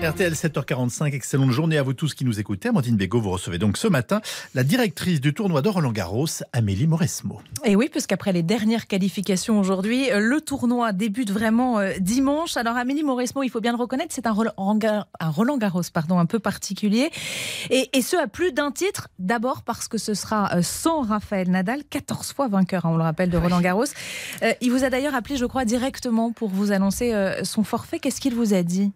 RTL 0.00 0.32
7h45, 0.32 1.12
excellente 1.12 1.50
journée 1.50 1.76
à 1.76 1.82
vous 1.82 1.92
tous 1.92 2.14
qui 2.14 2.24
nous 2.24 2.38
écoutez. 2.38 2.68
Amandine 2.68 2.94
Bégaud, 2.94 3.20
vous 3.20 3.32
recevez 3.32 3.58
donc 3.58 3.76
ce 3.76 3.88
matin 3.88 4.20
la 4.54 4.62
directrice 4.62 5.20
du 5.20 5.34
tournoi 5.34 5.60
de 5.60 5.68
Roland 5.68 5.90
Garros, 5.90 6.28
Amélie 6.52 6.86
Mauresmo. 6.86 7.40
Et 7.64 7.74
oui, 7.74 7.88
puisqu'après 7.90 8.32
les 8.32 8.44
dernières 8.44 8.86
qualifications 8.86 9.58
aujourd'hui, 9.58 10.08
euh, 10.12 10.20
le 10.20 10.40
tournoi 10.40 10.92
débute 10.92 11.32
vraiment 11.32 11.80
euh, 11.80 11.94
dimanche. 11.98 12.56
Alors 12.56 12.76
Amélie 12.76 13.02
Mauresmo, 13.02 13.42
il 13.42 13.48
faut 13.48 13.60
bien 13.60 13.72
le 13.72 13.78
reconnaître, 13.78 14.14
c'est 14.14 14.28
un, 14.28 14.32
Roland 14.32 15.58
Garros 15.58 15.82
pardon, 15.92 16.20
un 16.20 16.26
peu 16.26 16.38
particulier. 16.38 17.10
Et, 17.70 18.00
ce 18.00 18.14
à 18.16 18.28
plus 18.28 18.52
d'un 18.52 18.70
titre. 18.70 19.08
D'abord 19.18 19.62
parce 19.62 19.88
que 19.88 19.98
ce 19.98 20.14
sera 20.14 20.54
euh, 20.54 20.62
sans 20.62 21.02
Raphaël 21.02 21.50
Nadal, 21.50 21.82
14 21.82 22.32
fois 22.34 22.46
vainqueur, 22.46 22.86
hein, 22.86 22.90
on 22.92 22.96
le 22.96 23.02
rappelle, 23.02 23.30
de 23.30 23.36
Roland 23.36 23.60
Garros. 23.60 23.84
il 24.60 24.70
vous 24.70 24.84
a 24.84 24.90
d'ailleurs 24.90 25.16
appelé, 25.16 25.36
je 25.36 25.44
crois, 25.44 25.64
directement 25.64 26.30
pour 26.30 26.50
vous 26.50 26.70
annoncer 26.70 27.12
son 27.42 27.64
forfait. 27.64 27.98
Qu'est-ce 27.98 28.20
qu'il 28.20 28.36
vous 28.36 28.54
a 28.54 28.62
dit? 28.62 28.92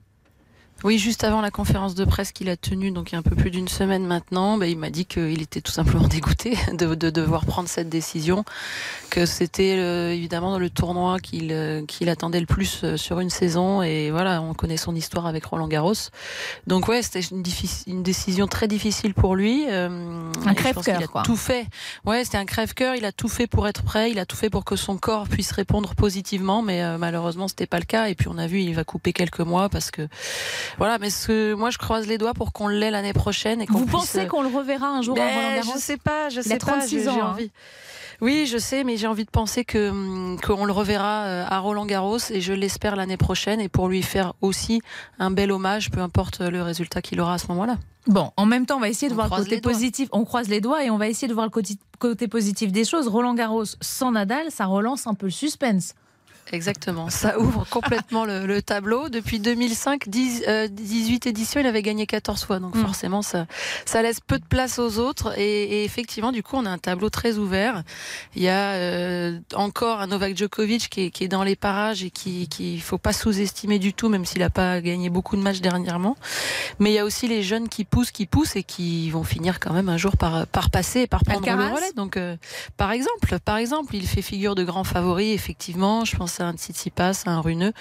Oui, 0.85 0.99
juste 0.99 1.23
avant 1.23 1.41
la 1.41 1.51
conférence 1.51 1.95
de 1.95 2.05
presse 2.05 2.33
qu'il 2.33 2.49
a 2.49 2.57
tenue, 2.57 2.91
donc 2.91 3.11
il 3.11 3.15
y 3.15 3.17
a 3.17 3.19
un 3.19 3.23
peu 3.23 3.37
plus 3.37 3.51
d'une 3.51 3.69
semaine 3.69 4.05
maintenant, 4.05 4.59
bah, 4.59 4.67
il 4.67 4.77
m'a 4.77 4.91
dit 4.91 5.05
qu'il 5.05 5.41
était 5.41 5.61
tout 5.61 5.71
simplement 5.71 6.09
dégoûté 6.09 6.57
de, 6.73 6.95
devoir 6.95 7.47
prendre 7.47 7.69
cette 7.69 7.89
décision, 7.89 8.45
que 9.11 9.25
c'était 9.25 9.77
euh, 9.79 10.13
évidemment 10.13 10.59
le 10.59 10.71
tournoi 10.71 11.21
qu'il 11.21 11.53
euh, 11.53 11.85
qu'il 11.87 12.09
attendait 12.09 12.41
le 12.41 12.47
plus 12.47 12.81
euh, 12.83 12.97
sur 12.97 13.21
une 13.21 13.31
saison, 13.31 13.83
et 13.83 14.11
voilà, 14.11 14.43
on 14.43 14.55
connaît 14.55 14.77
son 14.77 14.95
histoire 14.95 15.27
avec 15.27 15.45
Roland 15.45 15.69
Garros. 15.69 15.93
Donc 16.67 16.89
ouais, 16.89 17.03
c'était 17.03 17.21
une, 17.21 17.45
une, 17.87 18.03
décision 18.03 18.49
très 18.49 18.67
difficile 18.67 19.15
pour 19.15 19.37
lui. 19.37 19.67
un 19.69 20.55
crève-cœur, 20.55 21.11
quoi. 21.11 21.23
Tout 21.23 21.37
fait. 21.37 21.67
Ouais, 22.05 22.25
c'était 22.25 22.39
un 22.39 22.45
crève-cœur. 22.45 22.97
Il 22.97 23.05
a 23.05 23.13
tout 23.13 23.29
fait 23.29 23.47
pour 23.47 23.69
être 23.69 23.83
prêt. 23.83 24.11
Il 24.11 24.19
a 24.19 24.27
tout 24.27 24.37
fait 24.37 24.51
pour 24.51 24.65
que 24.65 24.77
son 24.77 24.97
corps 24.97 25.29
puisse 25.29 25.53
répondre 25.53 25.95
positivement, 25.95 26.63
mais 26.63 26.99
malheureusement, 26.99 27.49
c'était 27.49 27.67
pas 27.67 27.79
le 27.79 27.85
cas. 27.85 28.09
Et 28.09 28.15
puis 28.15 28.29
on 28.29 28.39
a 28.39 28.47
vu, 28.47 28.61
il 28.61 28.75
va 28.75 28.85
couper 28.85 29.13
quelques 29.13 29.41
mois 29.41 29.69
parce 29.69 29.91
que 29.91 30.09
voilà, 30.79 30.99
mais 30.99 31.11
ce, 31.11 31.55
moi 31.55 31.71
je 31.71 31.79
croise 31.79 32.07
les 32.07 32.19
doigts 32.19 32.35
pour 32.35 32.53
qu'on 32.53 32.69
l'ait 32.69 32.91
l'année 32.91 33.13
prochaine. 33.13 33.61
Et 33.61 33.67
Vous 33.69 33.87
pensez 33.87 34.27
qu'on 34.27 34.43
le 34.43 34.49
reverra 34.49 34.89
un 34.89 35.03
jour 35.03 35.15
ben, 35.15 35.27
Roland 35.29 35.55
Garros 35.57 35.73
Je 35.75 35.81
sais 35.81 35.97
pas, 35.97 36.29
je 36.29 36.41
sais 36.41 36.55
a 36.55 36.59
36 36.59 37.05
pas. 37.05 37.11
ans. 37.11 37.23
Hein. 37.23 37.31
Envie. 37.33 37.51
Oui, 38.21 38.47
je 38.47 38.57
sais, 38.57 38.85
mais 38.85 38.97
j'ai 38.97 39.09
envie 39.09 39.25
de 39.25 39.31
penser 39.31 39.65
que 39.65 39.91
hum, 39.91 40.39
qu'on 40.41 40.65
le 40.65 40.73
reverra 40.73 41.25
euh, 41.25 41.45
à 41.49 41.59
Roland 41.59 41.87
Garros 41.87 42.19
et 42.31 42.41
je 42.41 42.53
l'espère 42.53 42.95
l'année 42.95 43.17
prochaine 43.17 43.61
et 43.61 43.69
pour 43.69 43.89
lui 43.89 44.03
faire 44.03 44.35
aussi 44.41 44.81
un 45.19 45.33
bel 45.33 45.51
hommage, 45.51 45.91
peu 45.91 46.01
importe 46.01 46.41
le 46.41 46.63
résultat 46.63 47.03
qu'il 47.03 47.21
aura 47.21 47.35
à 47.35 47.39
ce 47.39 47.49
moment-là. 47.49 47.79
Bon, 48.07 48.31
en 48.37 48.47
même 48.47 48.67
temps, 48.67 48.77
on 48.77 48.81
va 48.81 48.89
essayer 48.89 49.09
de 49.09 49.15
voir 49.15 49.29
le 49.29 49.37
côté 49.45 49.61
positif. 49.61 50.09
On 50.13 50.25
croise 50.25 50.49
les 50.49 50.61
doigts 50.61 50.85
et 50.85 50.91
on 50.91 50.99
va 50.99 51.09
essayer 51.09 51.29
de 51.29 51.35
voir 51.35 51.47
le 51.47 51.63
côté 51.99 52.29
positif 52.29 52.73
des 52.73 52.85
choses. 52.85 53.09
Roland 53.09 53.35
Garros 53.35 53.65
sans 53.81 54.13
Nadal, 54.13 54.51
ça 54.51 54.67
relance 54.67 55.07
un 55.07 55.15
peu 55.15 55.27
le 55.27 55.33
suspense. 55.33 55.95
Exactement, 56.51 57.09
ça 57.09 57.39
ouvre 57.39 57.65
complètement 57.71 58.25
le, 58.25 58.61
tableau. 58.61 59.09
Depuis 59.09 59.39
2005, 59.39 60.09
10, 60.09 60.45
18 60.71 61.27
éditions, 61.27 61.61
il 61.61 61.67
avait 61.67 61.83
gagné 61.83 62.07
14 62.07 62.45
fois, 62.45 62.59
donc 62.59 62.75
mm. 62.75 62.81
forcément 62.81 63.23
ça, 63.23 63.47
ça 63.87 64.03
laisse 64.03 64.21
peu 64.21 64.39
de 64.39 64.45
place 64.45 64.79
aux 64.79 64.99
autres. 64.99 65.39
Et, 65.39 65.85
effectivement, 65.85 66.33
du 66.33 66.43
coup, 66.43 66.57
on 66.57 66.67
a 66.67 66.71
un 66.71 66.79
tableau 66.79 67.11
très 67.11 67.39
ouvert. 67.39 67.83
Il 68.37 68.43
y 68.43 68.49
a 68.49 68.73
euh, 68.73 69.39
encore 69.55 70.01
un 70.01 70.09
Novak 70.09 70.37
Djokovic 70.37 70.91
qui 70.91 71.03
est, 71.05 71.11
qui 71.11 71.25
est, 71.25 71.29
dans 71.29 71.45
les 71.45 71.57
parages 71.57 72.03
et 72.03 72.11
qui 72.11 72.49
qu'il 72.49 72.81
faut 72.83 72.99
pas 72.99 73.13
sous-estimer 73.13 73.79
du 73.79 73.95
tout, 73.95 74.09
même 74.09 74.25
s'il 74.25 74.41
n'a 74.41 74.51
pas 74.51 74.81
gagné 74.81 75.09
beaucoup 75.09 75.37
de 75.37 75.43
matchs 75.43 75.61
dernièrement. 75.61 76.17
Mais 76.79 76.91
il 76.91 76.95
y 76.95 76.99
a 76.99 77.05
aussi 77.05 77.29
les 77.29 77.43
jeunes 77.43 77.69
qui 77.69 77.85
poussent, 77.85 78.11
qui 78.11 78.27
poussent 78.27 78.57
et 78.57 78.63
qui 78.63 79.11
vont 79.11 79.25
finir 79.25 79.61
quand 79.61 79.73
même 79.73 79.89
un 79.89 79.97
jour 79.97 80.17
par, 80.17 80.47
par 80.49 80.71
passer 80.71 81.01
et 81.03 81.07
par 81.07 81.25
prendre 81.25 81.47
le 81.47 81.75
relais. 81.75 81.93
Donc, 81.97 82.17
euh, 82.17 82.37
par 82.77 82.93
exemple, 82.93 83.39
par 83.45 83.57
exemple, 83.57 83.95
il 83.97 84.07
fait 84.07 84.23
figure 84.23 84.55
de 84.55 84.65
grand 84.65 84.85
favori, 84.85 85.33
effectivement. 85.33 86.05
Je 86.05 86.17
pense 86.17 86.42
un 86.43 86.55
Tsitsipas, 86.55 87.23
un 87.27 87.41
Runeux. 87.41 87.73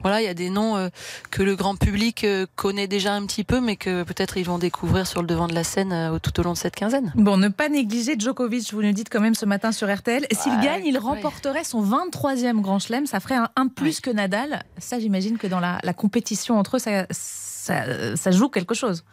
Voilà, 0.00 0.20
il 0.20 0.24
y 0.24 0.28
a 0.28 0.34
des 0.34 0.50
noms 0.50 0.76
euh, 0.76 0.88
que 1.30 1.42
le 1.42 1.56
grand 1.56 1.76
public 1.76 2.24
euh, 2.24 2.46
connaît 2.56 2.86
déjà 2.86 3.14
un 3.14 3.26
petit 3.26 3.44
peu, 3.44 3.60
mais 3.60 3.76
que 3.76 4.02
peut-être 4.02 4.36
ils 4.36 4.44
vont 4.44 4.58
découvrir 4.58 5.06
sur 5.06 5.20
le 5.20 5.26
devant 5.26 5.48
de 5.48 5.54
la 5.54 5.64
scène 5.64 5.92
euh, 5.92 6.18
tout 6.18 6.38
au 6.40 6.42
long 6.42 6.52
de 6.52 6.58
cette 6.58 6.76
quinzaine. 6.76 7.12
Bon, 7.14 7.36
ne 7.36 7.48
pas 7.48 7.68
négliger 7.68 8.18
Djokovic, 8.18 8.72
vous 8.72 8.82
nous 8.82 8.92
dites 8.92 9.08
quand 9.10 9.20
même 9.20 9.34
ce 9.34 9.46
matin 9.46 9.72
sur 9.72 9.92
RTL. 9.92 10.26
S'il 10.32 10.60
gagne, 10.60 10.84
il 10.84 10.98
remporterait 10.98 11.64
son 11.64 11.84
23e 11.84 12.60
Grand 12.60 12.78
Chelem. 12.78 13.06
Ça 13.06 13.20
ferait 13.20 13.38
un, 13.56 13.68
plus 13.68 14.00
que 14.00 14.10
Nadal. 14.10 14.64
Ça, 14.78 14.98
j'imagine 14.98 15.38
que 15.38 15.46
dans 15.46 15.60
la, 15.60 15.80
compétition 15.92 16.58
entre 16.58 16.76
eux, 16.76 17.06
ça 17.10 18.30
joue 18.30 18.48
quelque 18.48 18.74
chose. 18.74 19.04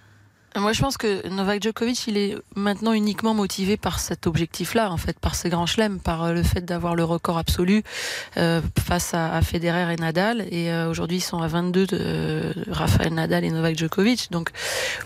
Moi, 0.55 0.73
je 0.73 0.81
pense 0.81 0.97
que 0.97 1.27
Novak 1.27 1.61
Djokovic, 1.61 2.07
il 2.07 2.17
est 2.17 2.35
maintenant 2.55 2.93
uniquement 2.93 3.33
motivé 3.33 3.77
par 3.77 3.99
cet 3.99 4.25
objectif-là, 4.25 4.91
en 4.91 4.97
fait, 4.97 5.19
par 5.19 5.35
ses 5.35 5.49
grands 5.49 5.65
chelems, 5.67 5.99
par 5.99 6.23
euh, 6.23 6.33
le 6.33 6.41
fait 6.41 6.61
d'avoir 6.61 6.95
le 6.95 7.03
record 7.03 7.37
absolu 7.37 7.83
euh, 8.37 8.61
face 8.79 9.13
à, 9.13 9.39
Federer 9.41 9.93
et 9.93 9.97
Nadal. 9.97 10.47
Et 10.49 10.71
euh, 10.71 10.89
aujourd'hui, 10.89 11.17
ils 11.17 11.21
sont 11.21 11.41
à 11.41 11.47
22 11.47 11.85
de 11.85 12.53
Rafael 12.69 13.13
Nadal 13.13 13.43
et 13.43 13.51
Novak 13.51 13.77
Djokovic. 13.77 14.31
Donc, 14.31 14.49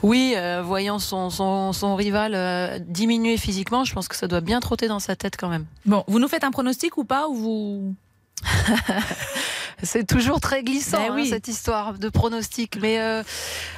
oui, 0.04 0.36
voyant 0.64 1.00
son, 1.00 1.30
son, 1.30 1.74
son 1.74 1.96
rival 1.96 2.82
diminuer 2.88 3.38
physiquement, 3.38 3.84
je 3.84 3.94
pense 3.94 4.08
que 4.08 4.16
ça 4.16 4.28
doit 4.28 4.42
bien 4.42 4.60
trotter 4.60 4.88
dans 4.88 5.00
sa 5.00 5.16
tête 5.16 5.36
quand 5.38 5.50
même. 5.50 5.66
Bon, 5.86 6.04
vous 6.08 6.20
nous 6.20 6.28
faites 6.28 6.44
un 6.44 6.52
pronostic 6.52 6.98
ou 6.98 7.04
pas 7.04 7.28
ou 7.28 7.36
vous 7.36 7.96
c'est 9.84 10.06
toujours 10.06 10.40
très 10.40 10.64
glissant 10.64 11.10
ben 11.10 11.20
hein, 11.20 11.26
cette 11.28 11.48
histoire 11.48 11.98
de 11.98 12.10
pronostic. 12.10 12.78
Mais 12.82 13.00
euh, 13.00 13.24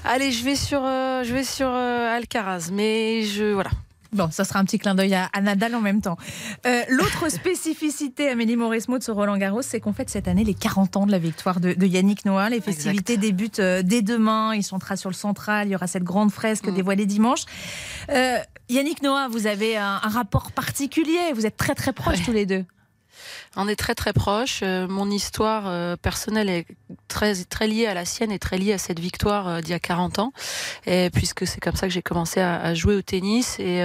allez, 0.04 0.32
je 0.32 0.44
vais 0.44 0.56
sur, 0.56 0.82
euh, 0.84 1.24
je 1.24 1.34
vais 1.34 1.44
sur 1.44 1.68
euh, 1.70 2.16
Alcaraz. 2.16 2.70
Mais 2.72 3.24
je 3.24 3.54
voilà. 3.54 3.72
Bon, 4.12 4.30
ça 4.30 4.44
sera 4.44 4.60
un 4.60 4.66
petit 4.66 4.78
clin 4.78 4.94
d'œil 4.94 5.16
à, 5.16 5.42
Nadal 5.42 5.74
en 5.74 5.82
même 5.82 6.00
temps. 6.00 6.18
L'autre 6.90 7.30
spécificité, 7.30 8.30
Amélie 8.30 8.56
Mauresmo 8.56 9.00
de 9.00 9.04
ce 9.04 9.10
Roland 9.10 9.38
Garros, 9.38 9.64
c'est 9.64 9.80
qu'on 9.80 9.92
fête 9.92 10.12
cette 10.12 10.28
année 10.28 10.44
les 10.44 10.54
40 10.54 10.98
ans 10.98 11.06
de 11.08 11.12
la 11.12 11.18
victoire 11.18 11.60
de, 11.60 11.74
Yannick 11.84 12.24
Noah. 12.24 12.52
Les 12.52 12.62
festivités 12.62 13.18
débutent 13.18 13.60
dès 13.60 14.04
demain. 14.04 14.54
Ils 14.54 14.64
chantera 14.64 14.98
sur 14.98 15.10
le 15.10 15.16
central. 15.16 15.68
Il 15.68 15.72
y 15.72 15.76
aura 15.76 15.88
cette 15.88 16.04
grande 16.04 16.32
fresque 16.32 16.68
mm. 16.68 16.76
dévoilée 16.76 17.08
dimanche. 17.08 17.46
Yannick 18.70 19.02
Noah, 19.02 19.30
vous 19.30 19.48
avez 19.48 19.78
un, 19.78 20.00
un, 20.04 20.10
rapport 20.10 20.52
particulier. 20.52 21.34
Vous 21.34 21.48
êtes 21.48 21.58
très 21.58 21.74
très 21.74 21.92
proches 21.92 22.24
tous 22.24 22.32
les 22.32 22.46
deux. 22.46 22.66
On 23.56 23.68
est 23.68 23.76
très 23.76 23.96
très 23.96 24.14
proches. 24.14 24.62
Euh, 24.64 24.88
mon 24.88 25.10
histoire 25.10 25.64
euh, 25.68 25.96
personnelle 25.96 26.50
est 26.50 26.66
très 27.08 27.36
très 27.46 27.68
liée 27.68 27.86
à 27.86 27.94
la 27.94 28.06
sienne 28.06 28.32
et 28.32 28.40
très 28.40 28.58
liée 28.58 28.74
à 28.74 28.78
cette 28.78 29.00
victoire 29.00 29.48
euh, 29.48 29.62
d'il 29.62 29.72
y 29.72 29.74
a 29.74 29.80
40 29.80 30.20
ans, 30.20 30.34
et 30.86 31.10
puisque 31.12 31.46
c'est 31.46 31.60
comme 31.60 31.76
ça 31.76 31.88
que 31.88 31.94
j'ai 31.94 32.02
commencé 32.02 32.40
à, 32.40 32.74
jouer 32.74 32.96
au 32.96 33.02
tennis. 33.02 33.60
Et, 33.60 33.84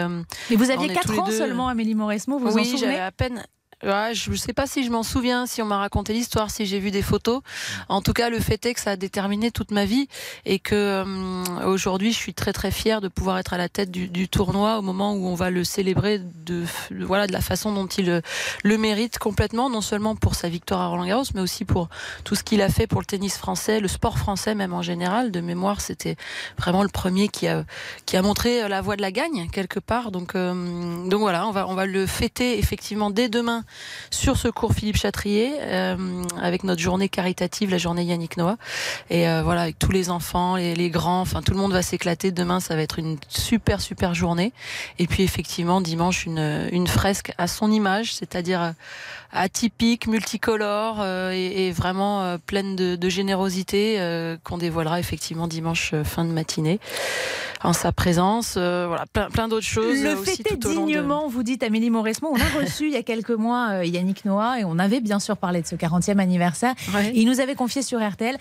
Mais 0.50 0.56
vous 0.56 0.71
aviez 0.71 0.88
4 0.88 1.19
ans 1.19 1.31
seulement, 1.31 1.69
Amélie 1.69 1.94
Mauresmo, 1.94 2.38
vous 2.38 2.55
oui, 2.55 2.72
en 2.75 2.77
j'avais 2.77 2.99
à 2.99 3.12
peine 3.12 3.44
je 3.83 4.31
ne 4.31 4.37
sais 4.37 4.53
pas 4.53 4.66
si 4.66 4.84
je 4.84 4.91
m'en 4.91 5.03
souviens, 5.03 5.47
si 5.47 5.62
on 5.62 5.66
m'a 5.66 5.78
raconté 5.78 6.12
l'histoire, 6.12 6.50
si 6.50 6.66
j'ai 6.66 6.78
vu 6.78 6.91
des 6.91 7.03
photos. 7.03 7.43
En 7.89 8.03
tout 8.03 8.12
cas, 8.12 8.28
le 8.28 8.41
fait 8.41 8.65
est 8.66 8.75
que 8.75 8.81
ça 8.81 8.93
a 8.93 8.97
déterminé 8.97 9.50
toute 9.50 9.71
ma 9.71 9.84
vie 9.84 10.09
et 10.44 10.59
que 10.59 10.75
euh, 10.75 11.66
aujourd'hui, 11.66 12.12
je 12.12 12.19
suis 12.19 12.34
très 12.34 12.53
très 12.53 12.71
fière 12.71 13.00
de 13.00 13.09
pouvoir 13.09 13.38
être 13.38 13.53
à 13.53 13.59
la 13.59 13.69
tête 13.69 13.91
du, 13.91 14.28
tournoi 14.28 14.78
au 14.78 14.83
moment 14.83 15.15
où 15.15 15.27
on 15.27 15.34
va 15.34 15.50
le 15.50 15.65
célébrer 15.65 16.19
de, 16.19 16.65
voilà 16.91 17.27
de 17.27 17.33
la 17.33 17.41
façon 17.41 17.72
dont 17.72 17.87
il 17.87 18.11
euh, 18.11 18.21
le 18.62 18.77
mérite 18.78 19.19
complètement, 19.19 19.71
non 19.71 19.81
seulement 19.81 20.17
pour 20.17 20.34
sa 20.34 20.49
victoire 20.49 20.81
à 20.81 20.88
Roland 20.88 21.06
Garros, 21.06 21.25
mais 21.34 21.41
aussi 21.41 21.65
pour 21.65 21.88
tout 22.25 22.34
ce 22.34 22.43
qu'il 22.43 22.61
a 22.62 22.69
fait 22.69 22.87
pour 22.87 23.00
le 23.00 23.06
tennis 23.06 23.38
français, 23.38 23.81
le 23.81 23.88
sport 23.88 24.19
français 24.19 24.55
même 24.55 24.75
en 24.75 24.83
général. 24.83 25.31
De 25.31 25.41
mémoire, 25.41 25.81
c'était 25.81 26.17
vraiment 26.59 26.83
le 26.83 26.88
premier 26.88 27.28
qui 27.28 27.47
a 27.47 27.65
qui 28.06 28.17
a 28.17 28.22
montré 28.22 28.69
la 28.69 28.81
voie 28.81 28.97
de 28.97 29.03
la 29.03 29.12
gagne 29.12 29.49
quelque 29.50 29.81
part. 29.81 30.11
Donc 30.11 30.34
euh, 30.34 31.09
donc 31.09 31.21
voilà, 31.21 31.47
on 31.47 31.53
va 31.53 31.69
on 31.69 31.75
va 31.75 31.87
le 31.87 32.06
fêter 32.06 32.59
effectivement 32.59 33.11
dès 33.11 33.28
demain 33.28 33.65
sur 34.11 34.37
ce 34.37 34.49
cours 34.49 34.73
Philippe 34.73 34.97
Chatrier 34.97 35.53
euh, 35.61 35.97
avec 36.41 36.65
notre 36.65 36.81
journée 36.81 37.09
caritative, 37.09 37.71
la 37.71 37.79
journée 37.79 38.05
Yannick 38.05 38.37
Noah. 38.37 38.56
Et 39.11 39.29
euh, 39.29 39.43
voilà, 39.43 39.62
avec 39.62 39.79
tous 39.79 39.91
les 39.91 40.11
enfants, 40.11 40.56
les, 40.56 40.75
les 40.75 40.91
grands, 40.91 41.21
enfin 41.21 41.43
tout 41.43 41.53
le 41.53 41.59
monde 41.59 41.73
va 41.73 41.83
s'éclater. 41.83 42.31
Demain, 42.31 42.61
ça 42.61 42.77
va 42.77 42.83
être 42.83 42.99
une 42.99 43.17
super 43.29 43.81
super 43.81 44.15
journée. 44.15 44.53
Et 44.99 45.06
puis 45.06 45.23
effectivement, 45.23 45.81
dimanche, 45.81 46.27
une, 46.27 46.69
une 46.73 46.87
fresque 46.87 47.33
à 47.39 47.47
son 47.47 47.71
image, 47.71 48.15
c'est-à-dire 48.15 48.62
euh, 48.62 48.71
atypique, 49.32 50.06
multicolore 50.06 51.05
et, 51.05 51.67
et, 51.67 51.70
vraiment 51.70 52.38
pleine 52.47 52.76
de, 52.76 52.97
de 52.97 53.09
générosité 53.11 54.00
qu'on 54.43 54.56
dévoilera 54.56 55.00
effectivement 55.00 55.47
dimanche 55.47 55.93
fin 56.03 56.25
de 56.25 56.31
matinée 56.31 56.81
en 57.62 57.73
sa 57.73 57.93
présence. 57.93 58.55
Euh, 58.56 58.87
voilà, 58.88 59.06
plein, 59.06 59.31
plein 59.31 59.49
d'autres 59.49 59.67
choses. 59.67 60.03
Le 60.03 60.17
fêter 60.17 60.56
dignement, 60.56 61.29
vous 61.29 61.43
dites 61.43 61.62
Amélie 61.62 61.91
Mauresmo. 61.91 62.31
On 62.32 62.37
a 62.37 62.61
reçu 62.61 62.87
il 62.87 62.93
y 62.93 62.97
a 62.97 63.03
quelques 63.03 63.31
mois 63.31 63.57
euh, 63.70 63.84
Yannick 63.84 64.25
Noah 64.25 64.60
et 64.60 64.64
on 64.64 64.78
avait 64.78 65.00
bien 65.00 65.20
sûr 65.20 65.37
parlé 65.37 65.62
de 65.62 65.66
ce 65.66 65.75
40e 65.75 66.19
anniversaire. 66.19 66.75
il 67.14 67.26
nous 67.26 67.40
avait 67.40 67.55
confié 67.55 67.82
sur 67.82 68.06
RTL 68.06 68.37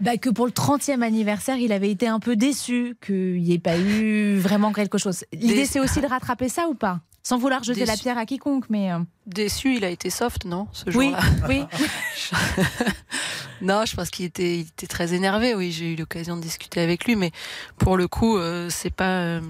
bah, 0.00 0.16
que 0.16 0.30
pour 0.30 0.46
le 0.46 0.52
30e 0.52 1.02
anniversaire, 1.02 1.56
il 1.56 1.72
avait 1.72 1.90
été 1.90 2.08
un 2.08 2.20
peu 2.20 2.36
déçu 2.36 2.96
qu'il 3.04 3.42
n'y 3.42 3.54
ait 3.54 3.58
pas 3.58 3.78
eu 3.78 4.36
vraiment 4.36 4.72
quelque 4.72 4.98
chose. 4.98 5.24
L'idée, 5.32 5.66
c'est 5.66 5.80
aussi 5.80 6.00
de 6.00 6.06
rattraper 6.06 6.48
ça 6.48 6.68
ou 6.68 6.74
pas? 6.74 7.00
Sans 7.22 7.38
vouloir 7.38 7.64
jeter 7.64 7.84
la 7.86 7.96
pierre 7.96 8.18
à 8.18 8.24
quiconque, 8.24 8.66
mais... 8.70 8.92
Euh, 8.92 8.98
déçu, 9.26 9.74
il 9.74 9.84
a 9.84 9.90
été 9.90 10.10
soft, 10.10 10.44
non, 10.44 10.68
ce 10.70 10.88
jour-là? 10.90 11.18
Oui, 11.48 11.64
oui. 11.68 11.80
Non, 13.62 13.84
je 13.86 13.94
pense 13.96 14.10
qu'il 14.10 14.24
était, 14.26 14.56
il 14.58 14.60
était 14.66 14.86
très 14.86 15.14
énervé. 15.14 15.54
Oui, 15.54 15.72
j'ai 15.72 15.92
eu 15.92 15.96
l'occasion 15.96 16.36
de 16.36 16.42
discuter 16.42 16.80
avec 16.80 17.04
lui, 17.04 17.16
mais 17.16 17.30
pour 17.78 17.96
le 17.96 18.08
coup, 18.08 18.36
euh, 18.38 18.68
c'est 18.70 18.90
pas, 18.90 19.04
euh, 19.20 19.40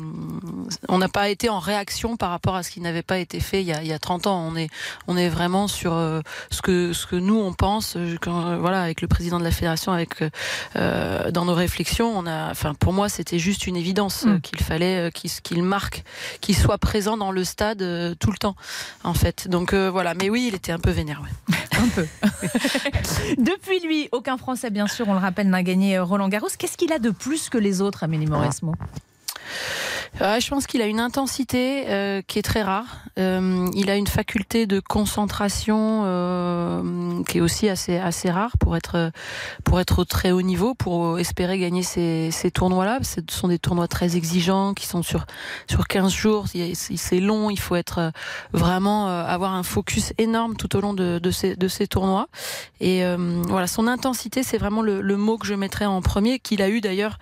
on 0.89 0.99
n'a 0.99 1.09
pas 1.09 1.29
été 1.29 1.49
en 1.49 1.59
réaction 1.59 2.17
par 2.17 2.31
rapport 2.31 2.55
à 2.57 2.63
ce 2.63 2.71
qui 2.71 2.81
n'avait 2.81 3.03
pas 3.03 3.19
été 3.19 3.41
fait 3.41 3.61
il 3.63 3.67
y 3.67 3.73
a, 3.73 3.83
il 3.83 3.89
y 3.89 3.93
a 3.93 3.99
30 3.99 4.27
ans. 4.27 4.41
On 4.51 4.57
est, 4.57 4.69
on 5.09 5.17
est 5.17 5.29
vraiment 5.29 5.67
sur 5.69 5.95
euh, 5.95 6.21
ce 6.51 6.63
que, 6.63 6.93
ce 6.93 7.07
que 7.07 7.17
nous 7.17 7.39
on 7.39 7.53
pense. 7.53 7.97
euh, 7.97 8.17
Quand, 8.21 8.47
euh, 8.47 8.57
voilà, 8.59 8.83
avec 8.83 9.01
le 9.01 9.09
président 9.09 9.39
de 9.39 9.45
la 9.45 9.51
fédération, 9.51 9.93
avec 9.93 10.23
euh, 10.77 11.31
dans 11.31 11.45
nos 11.45 11.55
réflexions, 11.55 12.13
on 12.17 12.27
a, 12.27 12.51
enfin, 12.51 12.75
pour 12.75 12.93
moi, 12.93 13.09
c'était 13.09 13.39
juste 13.39 13.67
une 13.67 13.77
évidence 13.77 14.25
Mm. 14.25 14.41
qu'il 14.41 14.61
fallait 14.61 15.11
qu'il 15.13 15.31
qu'il 15.43 15.63
marque, 15.63 16.05
qu'il 16.41 16.57
soit 16.57 16.79
présent 16.79 17.17
dans 17.17 17.31
le 17.33 17.45
stade 17.45 17.83
euh, 17.83 18.15
tout 18.19 18.31
le 18.31 18.37
temps, 18.39 18.57
en 19.05 19.15
fait. 19.15 19.49
Donc 19.49 19.73
euh, 19.73 19.91
voilà. 19.91 20.15
Mais 20.15 20.31
oui, 20.31 20.47
il 20.49 20.55
était 20.55 20.73
un 20.73 20.79
peu 20.79 20.91
vénère. 20.91 21.23
ouais. 21.23 21.56
Un 21.79 21.89
peu. 21.89 22.07
Depuis 23.39 23.81
lui, 23.81 24.09
aucun 24.13 24.37
Français, 24.37 24.71
bien 24.71 24.87
sûr, 24.87 25.09
on 25.09 25.13
le 25.13 25.19
rappelle, 25.19 25.49
n'a 25.49 25.63
gagné 25.63 25.99
Roland 25.99 26.29
Garros. 26.29 26.49
Qu'est-ce 26.59 26.77
qu'il 26.77 26.93
a 26.93 26.99
de 26.99 27.11
plus 27.11 27.49
que 27.49 27.59
les 27.59 27.81
autres, 27.81 28.05
Amélie 28.05 28.27
Mauresmo? 28.27 28.75
Je 30.21 30.49
pense 30.49 30.67
qu'il 30.67 30.83
a 30.83 30.87
une 30.87 31.01
intensité 31.01 31.85
euh, 31.89 32.23
qui 32.27 32.39
est 32.39 32.43
très 32.43 32.63
rare. 32.63 33.05
Euh, 33.19 33.69
il 33.75 33.91
a 33.91 33.97
une 33.97 34.07
faculté 34.07 34.67
de 34.67 34.81
concentration 34.81 36.03
euh, 36.05 37.23
qui 37.25 37.39
est 37.39 37.41
aussi 37.41 37.69
assez 37.69 37.97
assez 37.97 38.31
rare 38.31 38.59
pour 38.59 38.77
être 38.77 39.11
pour 39.65 39.81
être 39.81 40.01
au 40.01 40.05
très 40.05 40.33
haut 40.33 40.43
niveau, 40.43 40.75
pour 40.75 41.19
espérer 41.19 41.59
gagner 41.59 41.83
ces, 41.83 42.31
ces 42.31 42.51
tournois-là. 42.51 42.99
Ce 43.03 43.21
sont 43.31 43.49
des 43.49 43.59
tournois 43.59 43.89
très 43.89 44.17
exigeants 44.17 44.75
qui 44.75 44.87
sont 44.87 45.03
sur 45.03 45.27
sur 45.69 45.87
15 45.87 46.13
jours. 46.13 46.45
C'est 46.49 47.21
long. 47.21 47.51
Il 47.51 47.59
faut 47.59 47.77
être 47.77 47.99
euh, 47.99 48.11
vraiment 48.53 49.09
euh, 49.09 49.25
avoir 49.25 49.55
un 49.55 49.63
focus 49.63 50.13
énorme 50.19 50.57
tout 50.57 50.77
au 50.77 50.81
long 50.81 50.95
de, 50.95 51.19
de 51.19 51.31
ces 51.31 51.57
de 51.57 51.69
ces 51.69 51.87
tournois. 51.87 52.29
Et 52.81 53.03
voilà, 53.49 53.67
son 53.67 53.87
intensité, 53.87 54.43
c'est 54.43 54.59
vraiment 54.59 54.83
le, 54.83 55.01
le 55.01 55.17
mot 55.17 55.39
que 55.39 55.47
je 55.47 55.55
mettrais 55.55 55.87
en 55.87 56.03
premier, 56.03 56.39
qu'il 56.39 56.61
a 56.63 56.69
eu 56.69 56.81
d'ailleurs 56.81 57.19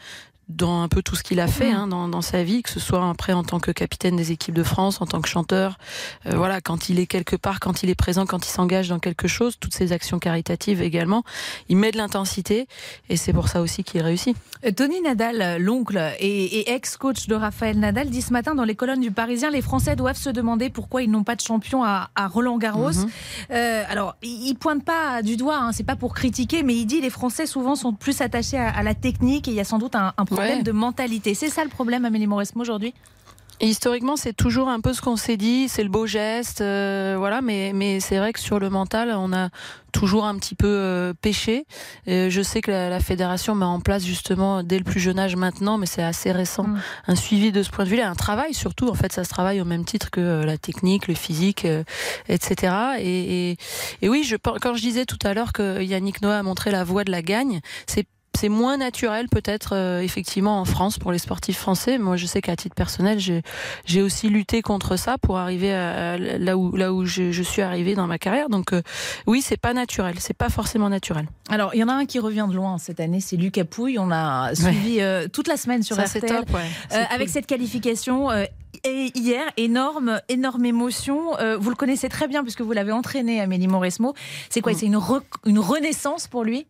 dans 0.48 0.82
un 0.82 0.88
peu 0.88 1.02
tout 1.02 1.16
ce 1.16 1.22
qu'il 1.22 1.40
a 1.40 1.46
fait 1.46 1.70
hein, 1.70 1.86
dans, 1.86 2.08
dans 2.08 2.22
sa 2.22 2.42
vie, 2.44 2.62
que 2.62 2.70
ce 2.70 2.80
soit 2.80 3.08
après 3.08 3.32
en 3.32 3.44
tant 3.44 3.60
que 3.60 3.70
capitaine 3.70 4.16
des 4.16 4.32
équipes 4.32 4.54
de 4.54 4.62
France, 4.62 5.00
en 5.00 5.06
tant 5.06 5.20
que 5.20 5.28
chanteur, 5.28 5.78
euh, 6.26 6.36
voilà, 6.36 6.60
quand 6.60 6.88
il 6.88 6.98
est 6.98 7.06
quelque 7.06 7.36
part, 7.36 7.60
quand 7.60 7.82
il 7.82 7.90
est 7.90 7.94
présent, 7.94 8.26
quand 8.26 8.46
il 8.46 8.50
s'engage 8.50 8.88
dans 8.88 8.98
quelque 8.98 9.28
chose, 9.28 9.56
toutes 9.58 9.74
ses 9.74 9.92
actions 9.92 10.18
caritatives 10.18 10.82
également, 10.82 11.24
il 11.68 11.76
met 11.76 11.90
de 11.90 11.96
l'intensité 11.96 12.66
et 13.08 13.16
c'est 13.16 13.32
pour 13.32 13.48
ça 13.48 13.60
aussi 13.60 13.84
qu'il 13.84 14.02
réussit. 14.02 14.36
Euh, 14.64 14.70
Tony 14.70 15.00
Nadal, 15.00 15.42
euh, 15.42 15.58
l'oncle 15.58 15.98
et, 16.20 16.44
et 16.44 16.72
ex-coach 16.72 17.26
de 17.26 17.34
Raphaël 17.34 17.78
Nadal, 17.78 18.10
dit 18.10 18.22
ce 18.22 18.32
matin 18.32 18.54
dans 18.54 18.64
les 18.64 18.74
colonnes 18.74 19.00
du 19.00 19.10
Parisien 19.10 19.50
les 19.50 19.62
Français 19.62 19.96
doivent 19.96 20.16
se 20.16 20.30
demander 20.30 20.70
pourquoi 20.70 21.02
ils 21.02 21.10
n'ont 21.10 21.24
pas 21.24 21.36
de 21.36 21.40
champion 21.40 21.82
à, 21.84 22.10
à 22.14 22.28
Roland 22.28 22.58
Garros. 22.58 22.92
Mhm. 22.92 23.10
Euh, 23.50 23.84
alors, 23.88 24.16
il 24.22 24.44
il 24.44 24.54
pointe 24.56 24.84
pas 24.84 25.22
du 25.22 25.36
doigt, 25.36 25.58
hein, 25.58 25.72
c'est 25.72 25.84
pas 25.84 25.96
pour 25.96 26.14
critiquer, 26.14 26.62
mais 26.62 26.74
il 26.76 26.86
dit 26.86 27.00
les 27.00 27.10
Français 27.10 27.46
souvent 27.46 27.74
sont 27.76 27.92
plus 27.92 28.20
attachés 28.20 28.58
à, 28.58 28.68
à 28.68 28.82
la 28.82 28.94
technique 28.94 29.48
et 29.48 29.50
il 29.50 29.56
y 29.56 29.60
a 29.60 29.64
sans 29.64 29.78
doute 29.78 29.94
un, 29.96 30.12
un 30.16 30.24
problème 30.34 30.58
Ouais. 30.58 30.62
de 30.64 30.72
mentalité. 30.72 31.34
C'est 31.34 31.48
ça 31.50 31.64
le 31.64 31.70
problème, 31.70 32.04
Amélie 32.04 32.26
Mauresmo, 32.26 32.60
aujourd'hui? 32.62 32.94
Et 33.60 33.68
historiquement, 33.68 34.16
c'est 34.16 34.32
toujours 34.32 34.68
un 34.68 34.80
peu 34.80 34.92
ce 34.92 35.00
qu'on 35.00 35.14
s'est 35.14 35.36
dit, 35.36 35.68
c'est 35.68 35.84
le 35.84 35.88
beau 35.88 36.06
geste, 36.06 36.60
euh, 36.60 37.14
voilà. 37.16 37.40
Mais 37.40 37.70
mais 37.72 38.00
c'est 38.00 38.18
vrai 38.18 38.32
que 38.32 38.40
sur 38.40 38.58
le 38.58 38.68
mental, 38.68 39.14
on 39.16 39.32
a 39.32 39.48
toujours 39.92 40.24
un 40.24 40.36
petit 40.38 40.56
peu 40.56 40.66
euh, 40.66 41.14
pêché. 41.14 41.64
Euh, 42.08 42.30
je 42.30 42.42
sais 42.42 42.60
que 42.60 42.72
la, 42.72 42.90
la 42.90 42.98
fédération 42.98 43.54
met 43.54 43.64
en 43.64 43.78
place 43.78 44.04
justement 44.04 44.64
dès 44.64 44.76
le 44.78 44.82
plus 44.82 44.98
jeune 44.98 45.20
âge 45.20 45.36
maintenant, 45.36 45.78
mais 45.78 45.86
c'est 45.86 46.02
assez 46.02 46.32
récent, 46.32 46.64
Mm. 46.64 46.80
un 47.06 47.14
suivi 47.14 47.52
de 47.52 47.62
ce 47.62 47.70
point 47.70 47.84
de 47.84 47.90
vue-là, 47.90 48.10
un 48.10 48.16
travail 48.16 48.54
surtout. 48.54 48.88
En 48.88 48.94
fait, 48.94 49.12
ça 49.12 49.22
se 49.22 49.28
travaille 49.30 49.60
au 49.60 49.64
même 49.64 49.84
titre 49.84 50.10
que 50.10 50.20
euh, 50.20 50.44
la 50.44 50.58
technique, 50.58 51.06
le 51.06 51.14
physique, 51.14 51.64
euh, 51.64 51.84
etc. 52.28 52.74
Et, 52.98 53.50
et, 53.52 53.56
et 54.02 54.08
oui, 54.08 54.24
je, 54.24 54.34
quand 54.34 54.74
je 54.74 54.80
disais 54.82 55.04
tout 55.06 55.18
à 55.22 55.32
l'heure 55.32 55.52
que 55.52 55.80
Yannick 55.80 56.22
Noah 56.22 56.38
a 56.38 56.42
montré 56.42 56.72
la 56.72 56.82
voie 56.82 57.04
de 57.04 57.12
la 57.12 57.22
gagne, 57.22 57.60
c'est 57.86 58.08
c'est 58.44 58.50
moins 58.50 58.76
naturel 58.76 59.30
peut-être 59.30 59.70
euh, 59.74 60.02
effectivement 60.02 60.60
en 60.60 60.66
France 60.66 60.98
pour 60.98 61.12
les 61.12 61.18
sportifs 61.18 61.56
français. 61.56 61.96
Moi, 61.96 62.18
je 62.18 62.26
sais 62.26 62.42
qu'à 62.42 62.56
titre 62.56 62.74
personnel, 62.74 63.18
j'ai 63.86 64.02
aussi 64.02 64.28
lutté 64.28 64.60
contre 64.60 64.96
ça 64.96 65.16
pour 65.16 65.38
arriver 65.38 65.72
à, 65.72 66.12
à 66.12 66.18
là 66.18 66.58
où 66.58 66.76
là 66.76 66.92
où 66.92 67.06
je, 67.06 67.32
je 67.32 67.42
suis 67.42 67.62
arrivée 67.62 67.94
dans 67.94 68.06
ma 68.06 68.18
carrière. 68.18 68.50
Donc 68.50 68.74
euh, 68.74 68.82
oui, 69.26 69.40
c'est 69.40 69.56
pas 69.56 69.72
naturel, 69.72 70.16
c'est 70.18 70.36
pas 70.36 70.50
forcément 70.50 70.90
naturel. 70.90 71.26
Alors, 71.48 71.74
il 71.74 71.78
y 71.80 71.84
en 71.84 71.88
a 71.88 71.94
un 71.94 72.04
qui 72.04 72.18
revient 72.18 72.46
de 72.50 72.54
loin 72.54 72.76
cette 72.76 73.00
année, 73.00 73.20
c'est 73.20 73.36
Lucas 73.36 73.64
Pouille. 73.64 73.98
On 73.98 74.10
a 74.10 74.54
suivi 74.54 75.00
euh, 75.00 75.26
toute 75.26 75.48
la 75.48 75.56
semaine 75.56 75.82
sur 75.82 75.96
ça 75.96 76.02
RTL. 76.04 76.28
top, 76.44 76.50
ouais. 76.54 76.60
Euh, 76.92 77.02
avec 77.10 77.30
cette 77.30 77.46
qualification 77.46 78.28
et 78.84 79.10
hier, 79.14 79.44
énorme, 79.56 80.20
énorme 80.28 80.66
émotion. 80.66 81.38
Euh, 81.38 81.56
vous 81.56 81.70
le 81.70 81.76
connaissez 81.76 82.10
très 82.10 82.28
bien 82.28 82.42
puisque 82.42 82.60
vous 82.60 82.72
l'avez 82.72 82.92
entraîné, 82.92 83.40
Amélie 83.40 83.68
Mauresmo. 83.68 84.12
C'est 84.50 84.60
quoi? 84.60 84.72
Mm. 84.72 84.76
C'est 84.76 84.86
une, 84.86 84.96
re- 84.96 85.22
une 85.46 85.60
renaissance 85.60 86.26
pour 86.28 86.44
lui? 86.44 86.66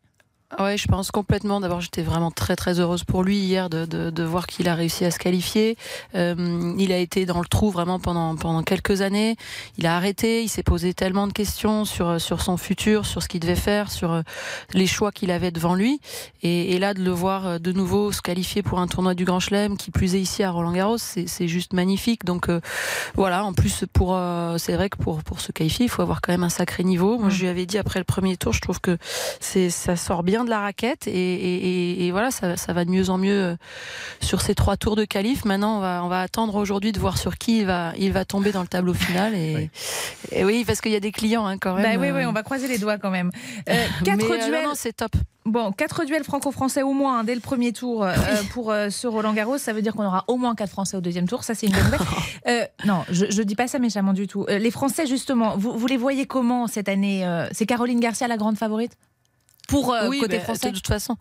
Ouais, 0.61 0.77
je 0.77 0.87
pense 0.87 1.11
complètement. 1.11 1.59
D'abord, 1.59 1.81
j'étais 1.81 2.03
vraiment 2.03 2.31
très 2.31 2.55
très 2.55 2.79
heureuse 2.79 3.03
pour 3.03 3.25
lui 3.25 3.39
hier 3.39 3.69
de, 3.69 3.87
de, 3.87 4.11
de 4.11 4.23
voir 4.23 4.47
qu'il 4.47 4.69
a 4.69 4.77
réussi 4.77 5.05
à 5.05 5.11
se 5.11 5.19
qualifier. 5.19 5.77
Euh, 6.15 6.75
il 6.79 6.93
a 6.93 6.99
été 6.99 7.27
dans 7.27 7.41
le 7.41 7.47
trou 7.47 7.71
vraiment 7.71 7.99
pendant 7.99 8.37
pendant 8.37 8.63
quelques 8.63 9.01
années. 9.01 9.37
Il 9.79 9.87
a 9.87 9.97
arrêté. 9.97 10.45
Il 10.45 10.49
s'est 10.49 10.63
posé 10.63 10.95
tellement 10.95 11.27
de 11.27 11.33
questions 11.33 11.85
sur 11.85 12.21
sur 12.21 12.41
son 12.41 12.57
futur, 12.57 13.05
sur 13.05 13.21
ce 13.21 13.27
qu'il 13.29 13.41
devait 13.41 13.57
faire, 13.57 13.91
sur 13.91 14.13
euh, 14.13 14.23
les 14.75 14.87
choix 14.87 15.11
qu'il 15.11 15.33
avait 15.33 15.51
devant 15.51 15.75
lui. 15.75 15.99
Et, 16.43 16.77
et 16.77 16.79
là, 16.79 16.95
de 16.95 17.03
le 17.03 17.11
voir 17.11 17.47
euh, 17.49 17.59
de 17.59 17.73
nouveau 17.73 18.13
se 18.13 18.23
qualifier 18.23 18.63
pour 18.63 18.79
un 18.79 18.87
tournoi 18.87 19.15
du 19.15 19.25
Grand 19.25 19.41
Chelem, 19.41 19.77
qui 19.77 19.91
plus 19.91 20.15
est 20.15 20.21
ici 20.21 20.45
à 20.45 20.53
Roland 20.53 20.73
Garros, 20.73 20.99
c'est 20.99 21.49
juste 21.49 21.73
magnifique. 21.73 22.25
Donc 22.25 22.49
euh, 22.49 22.61
voilà. 23.17 23.45
En 23.45 23.55
plus, 23.55 23.87
pour 23.93 24.15
euh, 24.15 24.57
c'est 24.59 24.75
vrai 24.75 24.89
que 24.89 24.99
pour 24.99 25.25
pour 25.25 25.41
se 25.41 25.51
qualifier, 25.51 25.87
il 25.87 25.89
faut 25.89 26.03
avoir 26.03 26.21
quand 26.21 26.31
même 26.33 26.45
un 26.45 26.49
sacré 26.49 26.85
niveau. 26.85 27.19
Moi, 27.19 27.27
Mm. 27.29 27.31
je 27.31 27.41
lui 27.41 27.49
avais 27.49 27.67
dit 27.67 27.79
après 27.79 27.99
le 27.99 28.05
premier 28.05 28.37
tour, 28.37 28.53
je 28.53 28.61
trouve 28.61 28.81
que 28.81 28.99
c'est 29.41 29.69
ça 29.69 29.97
sort 29.97 30.23
bien 30.23 30.44
de 30.45 30.51
la 30.51 30.61
raquette 30.61 31.07
et, 31.07 31.11
et, 31.13 31.55
et- 32.03 32.07
et 32.07 32.11
voilà 32.11 32.31
ça, 32.31 32.57
ça 32.57 32.73
va 32.73 32.85
de 32.85 32.91
mieux 32.91 33.11
en 33.11 33.19
mieux 33.19 33.33
euh, 33.43 33.57
sur 34.21 34.41
ces 34.41 34.55
trois 34.55 34.77
tours 34.77 34.97
de 34.97 35.05
qualif. 35.05 35.45
Maintenant 35.45 35.79
on 35.79 35.81
va 35.81 36.03
on 36.05 36.09
va 36.09 36.21
attendre 36.21 36.55
aujourd'hui 36.57 36.93
de 36.93 37.01
voir 37.01 37.19
sur 37.19 37.37
qui 37.39 37.59
il 37.61 37.67
va 37.67 37.93
il 37.99 38.13
va 38.13 38.25
tomber 38.25 38.53
dans 38.53 38.63
le 38.63 38.69
tableau 38.69 38.95
final 38.95 39.35
et 39.35 39.55
Oui. 39.57 39.71
et 40.33 40.45
oui 40.45 40.65
parce 40.67 40.81
qu'il 40.81 40.93
y 40.93 40.97
a 40.97 41.01
des 41.01 41.13
clients 41.13 41.47
hein, 41.47 41.59
quand 41.59 41.75
même. 41.75 41.83
Bah 41.85 41.99
oui, 42.01 42.09
euh, 42.09 42.17
oui, 42.19 42.27
on 42.27 42.33
va 42.33 42.43
croiser 42.43 42.69
les 42.69 42.79
doigts 42.79 42.99
quand 42.99 43.11
même. 43.11 43.31
Euh, 43.69 43.87
quatre 44.05 44.29
mais, 44.29 44.45
duels. 44.47 44.67
c'est 44.75 44.93
top. 44.95 45.13
Bon, 45.47 45.73
quatre 45.73 46.07
duels 46.07 46.25
franco-français 46.25 46.83
au 46.83 46.95
moins 46.95 47.19
hein, 47.19 47.25
dès 47.25 47.35
le 47.35 47.41
premier 47.43 47.75
tour 47.75 48.03
euh, 48.03 48.15
pour 48.53 48.73
euh, 48.73 48.89
ce 48.89 49.07
Roland 49.07 49.35
Garros. 49.35 49.59
Ça 49.59 49.75
veut 49.75 49.83
dire 49.83 49.93
qu'on 49.93 50.07
aura 50.07 50.25
au 50.27 50.39
moins 50.39 50.55
quatre 50.55 50.71
Français 50.71 50.97
au 50.97 51.03
deuxième 51.03 51.29
tour. 51.29 51.45
Ça, 51.45 51.55
c'est 51.55 51.67
une 51.67 51.73
bonne 51.75 51.85
nouvelle. 51.85 52.01
Euh, 52.47 52.65
non, 52.85 53.05
je, 53.11 53.25
je 53.31 53.41
dis 53.43 53.55
pas 53.55 53.67
ça 53.69 53.79
méchamment 53.79 54.13
du 54.13 54.27
tout. 54.27 54.45
Euh, 54.51 54.59
les 54.59 54.71
Français, 54.71 55.07
justement, 55.07 55.57
vous, 55.57 55.79
vous 55.79 55.87
les 55.87 55.97
voyez 55.97 56.27
comment 56.27 56.67
cette 56.67 56.91
année 56.91 57.27
euh, 57.27 57.47
C'est 57.53 57.65
Caroline 57.65 58.01
Garcia 58.01 58.29
la 58.29 58.37
grande 58.37 58.59
favorite? 58.59 58.93
Pour 59.75 59.93
euh, 59.93 60.09
oui, 60.09 60.21
côté 60.21 60.39
bah, 60.39 60.45
français. 60.45 60.71
de 60.71 60.77
toute 60.77 60.87
façon. 60.87 61.17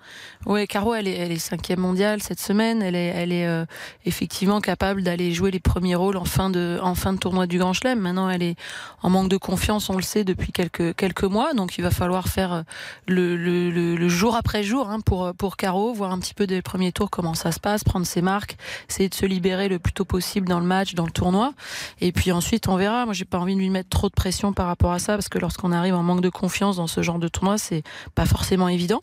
Oui, 0.46 0.68
Caro, 0.68 0.94
elle 0.94 1.08
est, 1.08 1.16
elle 1.18 1.32
est 1.32 1.40
cinquième 1.40 1.80
mondiale 1.80 2.22
cette 2.22 2.40
semaine. 2.40 2.82
Elle 2.82 2.96
est, 2.96 3.08
elle 3.08 3.32
est 3.32 3.48
euh, 3.48 3.66
effectivement 4.06 4.62
capable 4.62 5.02
d'aller 5.02 5.34
jouer 5.34 5.50
les 5.50 5.60
premiers 5.60 5.96
rôles 5.96 6.18
en 6.18 6.26
fin 6.26 6.50
de, 6.50 6.80
en 6.82 6.96
fin 6.96 7.14
de 7.14 7.18
tournoi 7.18 7.48
du 7.48 7.58
Grand 7.58 7.74
Chelem. 7.74 8.00
Maintenant, 8.00 8.30
elle 8.30 8.44
est 8.44 8.56
en 9.02 9.10
manque 9.10 9.30
de 9.30 9.38
confiance, 9.38 9.90
on 9.90 9.96
le 9.98 10.04
sait 10.04 10.24
depuis 10.24 10.52
quelques 10.52 10.96
quelques 10.96 11.24
mois. 11.24 11.54
Donc, 11.54 11.78
il 11.78 11.82
va 11.82 11.90
falloir 11.92 12.28
faire 12.28 12.54
euh, 12.54 12.62
le, 13.08 13.36
le, 13.36 13.72
le, 13.72 13.96
le 13.96 14.10
jour 14.10 14.36
après 14.36 14.64
jour 14.64 14.90
hein, 14.90 15.00
pour 15.00 15.34
pour 15.34 15.58
Caro, 15.58 15.92
voir 15.94 16.12
un 16.12 16.20
petit 16.20 16.36
peu 16.36 16.46
des 16.46 16.62
premiers 16.62 16.92
tours 16.92 17.10
comment 17.10 17.34
ça 17.34 17.52
se 17.52 17.60
passe, 17.60 17.84
prendre 17.84 18.06
ses 18.06 18.22
marques, 18.22 18.56
essayer 18.88 19.10
de 19.10 19.16
se 19.16 19.26
libérer 19.26 19.68
le 19.68 19.80
plus 19.80 19.94
tôt 19.94 20.06
possible 20.06 20.48
dans 20.48 20.60
le 20.60 20.66
match, 20.66 20.94
dans 20.94 21.06
le 21.06 21.12
tournoi. 21.12 21.54
Et 22.02 22.12
puis 22.12 22.32
ensuite, 22.32 22.68
on 22.68 22.76
verra. 22.76 23.06
Moi, 23.06 23.16
j'ai 23.16 23.26
pas 23.26 23.40
envie 23.40 23.56
de 23.56 23.60
lui 23.60 23.72
mettre 23.72 23.90
trop 23.90 24.10
de 24.10 24.14
pression 24.14 24.54
par 24.54 24.68
rapport 24.68 24.92
à 24.92 25.00
ça 25.00 25.14
parce 25.14 25.30
que 25.30 25.40
lorsqu'on 25.40 25.72
arrive 25.72 25.96
en 25.96 26.04
manque 26.04 26.22
de 26.22 26.30
confiance 26.30 26.76
dans 26.76 26.88
ce 26.88 27.02
genre 27.02 27.20
de 27.20 27.28
tournoi, 27.28 27.58
c'est 27.58 27.82
pas 28.14 28.26
forcément 28.26 28.43
évident. 28.70 29.02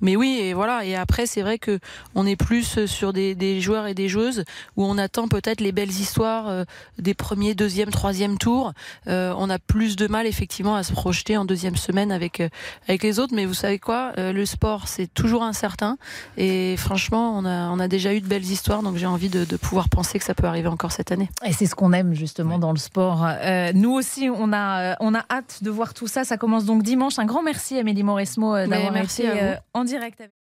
Mais 0.00 0.16
oui, 0.16 0.38
et 0.40 0.54
voilà. 0.54 0.84
Et 0.84 0.94
après, 0.94 1.26
c'est 1.26 1.42
vrai 1.42 1.58
que 1.58 1.78
on 2.14 2.26
est 2.26 2.36
plus 2.36 2.86
sur 2.86 3.12
des, 3.12 3.34
des 3.34 3.60
joueurs 3.60 3.86
et 3.86 3.94
des 3.94 4.08
joueuses 4.08 4.44
où 4.76 4.84
on 4.84 4.98
attend 4.98 5.28
peut-être 5.28 5.60
les 5.60 5.72
belles 5.72 5.90
histoires 5.90 6.48
euh, 6.48 6.64
des 6.98 7.14
premiers, 7.14 7.54
deuxième, 7.54 7.90
troisième 7.90 8.38
tours. 8.38 8.72
Euh, 9.06 9.34
on 9.36 9.50
a 9.50 9.58
plus 9.58 9.96
de 9.96 10.06
mal 10.06 10.26
effectivement 10.26 10.76
à 10.76 10.82
se 10.82 10.92
projeter 10.92 11.36
en 11.36 11.44
deuxième 11.44 11.76
semaine 11.76 12.12
avec 12.12 12.40
euh, 12.40 12.48
avec 12.86 13.02
les 13.02 13.18
autres. 13.18 13.34
Mais 13.34 13.46
vous 13.46 13.54
savez 13.54 13.78
quoi 13.78 14.12
Le 14.16 14.46
sport, 14.46 14.88
c'est 14.88 15.12
toujours 15.12 15.42
incertain. 15.42 15.96
Et 16.36 16.76
franchement, 16.76 17.36
on 17.36 17.44
a 17.44 17.68
on 17.70 17.80
a 17.80 17.88
déjà 17.88 18.14
eu 18.14 18.20
de 18.20 18.26
belles 18.26 18.44
histoires, 18.44 18.82
donc 18.82 18.96
j'ai 18.96 19.06
envie 19.06 19.28
de, 19.28 19.44
de 19.44 19.56
pouvoir 19.56 19.88
penser 19.88 20.18
que 20.18 20.24
ça 20.24 20.34
peut 20.34 20.46
arriver 20.46 20.68
encore 20.68 20.92
cette 20.92 21.12
année. 21.12 21.28
Et 21.44 21.52
c'est 21.52 21.66
ce 21.66 21.74
qu'on 21.74 21.92
aime 21.92 22.14
justement 22.14 22.58
dans 22.58 22.72
le 22.72 22.78
sport. 22.78 23.26
Nous 23.74 23.92
aussi, 23.92 24.28
on 24.30 24.52
a, 24.52 24.96
on 25.00 25.14
a 25.14 25.24
hâte 25.30 25.62
de 25.62 25.70
voir 25.70 25.94
tout 25.94 26.06
ça. 26.06 26.24
Ça 26.24 26.36
commence 26.36 26.64
donc 26.64 26.82
dimanche. 26.82 27.18
Un 27.18 27.26
grand 27.26 27.42
merci 27.42 27.78
Amélie 27.78 28.02
Mauresmo 28.02 28.47
euh, 28.54 28.66
d'avoir 28.66 28.92
merci 28.92 29.22
été 29.22 29.42
euh, 29.42 29.54
en 29.74 29.84
direct. 29.84 30.20
avec 30.20 30.32